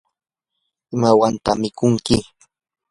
¿imawantaq 0.93 1.55
mikunki? 1.61 2.17